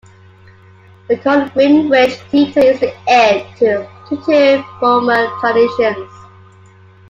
The 1.09 1.17
current 1.17 1.53
Greenwich 1.53 2.15
Theatre 2.31 2.59
is 2.61 2.79
the 2.79 2.91
heir 3.07 3.45
to 3.59 3.87
two 4.09 4.63
former 4.79 5.27
traditions. 5.39 6.11